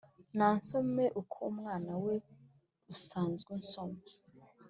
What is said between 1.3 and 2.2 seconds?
umunwa we